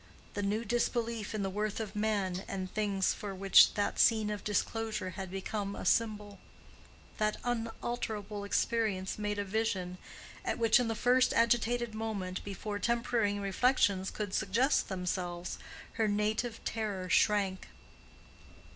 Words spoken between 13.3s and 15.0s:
reflections could suggest